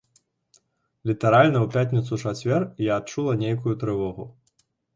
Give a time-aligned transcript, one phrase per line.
[1.09, 4.31] Літаральна ў пятніцу-чацвер я адчула нейкую трывогу.